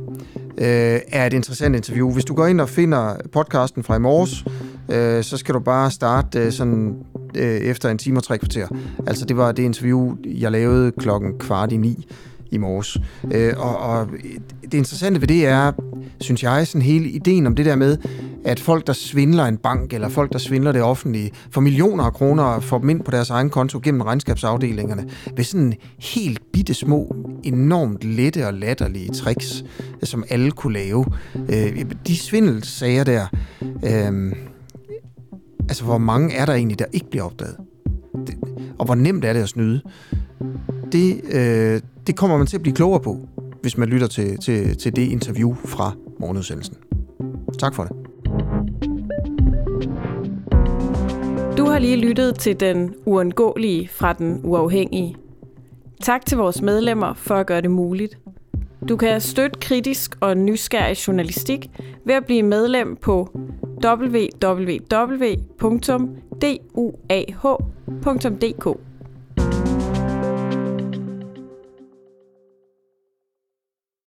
øh, 0.58 1.00
er 1.08 1.26
et 1.26 1.32
interessant 1.32 1.76
interview. 1.76 2.12
Hvis 2.12 2.24
du 2.24 2.34
går 2.34 2.46
ind 2.46 2.60
og 2.60 2.68
finder 2.68 3.16
podcasten 3.32 3.82
fra 3.82 3.96
i 3.96 4.00
morges, 4.00 4.44
øh, 4.92 5.24
så 5.24 5.36
skal 5.36 5.54
du 5.54 5.60
bare 5.60 5.90
starte 5.90 6.38
øh, 6.38 6.52
sådan 6.52 6.94
øh, 7.34 7.56
efter 7.56 7.88
en 7.88 7.98
time 7.98 8.18
og 8.18 8.22
tre 8.22 8.38
kvarter. 8.38 8.66
Altså 9.06 9.24
det 9.24 9.36
var 9.36 9.52
det 9.52 9.62
interview, 9.62 10.16
jeg 10.24 10.52
lavede 10.52 10.92
klokken 10.98 11.38
kvart 11.38 11.72
i 11.72 11.76
ni 11.76 12.06
i 12.54 12.58
morges. 12.58 12.98
Øh, 13.32 13.52
og, 13.56 13.76
og 13.78 14.08
det 14.62 14.74
interessante 14.74 15.20
ved 15.20 15.28
det 15.28 15.46
er, 15.46 15.72
synes 16.20 16.42
jeg, 16.42 16.66
sådan 16.66 16.82
hele 16.82 17.08
ideen 17.08 17.46
om 17.46 17.54
det 17.54 17.66
der 17.66 17.76
med, 17.76 17.98
at 18.44 18.60
folk, 18.60 18.86
der 18.86 18.92
svindler 18.92 19.44
en 19.44 19.56
bank, 19.56 19.92
eller 19.92 20.08
folk, 20.08 20.32
der 20.32 20.38
svindler 20.38 20.72
det 20.72 20.82
offentlige, 20.82 21.30
for 21.50 21.60
millioner 21.60 22.04
af 22.04 22.12
kroner, 22.12 22.60
får 22.60 22.78
dem 22.78 22.88
ind 22.88 23.00
på 23.00 23.10
deres 23.10 23.30
egen 23.30 23.50
konto 23.50 23.80
gennem 23.82 24.00
regnskabsafdelingerne, 24.00 25.08
ved 25.36 25.44
sådan 25.44 25.74
helt 25.98 26.42
bitte 26.52 26.74
små, 26.74 27.16
enormt 27.42 28.04
lette 28.04 28.46
og 28.46 28.54
latterlige 28.54 29.12
tricks, 29.12 29.64
øh, 30.02 30.08
som 30.08 30.24
alle 30.28 30.50
kunne 30.50 30.72
lave. 30.72 31.04
Øh, 31.48 31.84
de 32.06 32.16
svindelsager 32.16 33.04
der, 33.04 33.26
øh, 33.62 34.32
altså 35.68 35.84
hvor 35.84 35.98
mange 35.98 36.34
er 36.34 36.46
der 36.46 36.52
egentlig, 36.52 36.78
der 36.78 36.84
ikke 36.92 37.10
bliver 37.10 37.24
opdaget? 37.24 37.56
Det, 38.26 38.34
og 38.78 38.84
hvor 38.86 38.94
nemt 38.94 39.24
er 39.24 39.32
det 39.32 39.40
at 39.40 39.48
snyde? 39.48 39.82
Det, 40.92 41.20
øh, 41.32 41.80
det 42.06 42.16
kommer 42.16 42.36
man 42.36 42.46
til 42.46 42.56
at 42.56 42.62
blive 42.62 42.74
klogere 42.74 43.00
på, 43.00 43.28
hvis 43.62 43.78
man 43.78 43.88
lytter 43.88 44.06
til, 44.06 44.38
til, 44.38 44.78
til 44.78 44.96
det 44.96 45.02
interview 45.02 45.54
fra 45.54 45.92
morgenudsendelsen. 46.20 46.76
Tak 47.58 47.74
for 47.74 47.84
det. 47.84 47.92
Du 51.58 51.64
har 51.64 51.78
lige 51.78 51.96
lyttet 51.96 52.38
til 52.38 52.60
den 52.60 52.94
uundgåelige 53.06 53.88
fra 53.88 54.12
den 54.12 54.40
uafhængige. 54.44 55.16
Tak 56.02 56.26
til 56.26 56.38
vores 56.38 56.62
medlemmer 56.62 57.14
for 57.14 57.34
at 57.34 57.46
gøre 57.46 57.60
det 57.60 57.70
muligt. 57.70 58.18
Du 58.88 58.96
kan 58.96 59.20
støtte 59.20 59.58
kritisk 59.60 60.16
og 60.20 60.36
nysgerrig 60.36 61.06
journalistik 61.08 61.70
ved 62.04 62.14
at 62.14 62.24
blive 62.24 62.42
medlem 62.42 62.96
på 62.96 63.38
www.duah.dk. 63.84 64.84